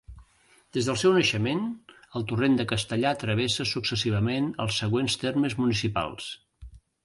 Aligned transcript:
Des 0.77 0.87
del 0.87 0.95
seu 1.01 1.11
naixement, 1.17 1.61
el 2.21 2.25
Torrent 2.33 2.57
de 2.61 2.67
Castellar 2.73 3.13
travessa 3.27 3.69
successivament 3.75 4.51
els 4.65 4.81
següents 4.85 5.23
termes 5.27 5.59
municipals. 5.65 6.35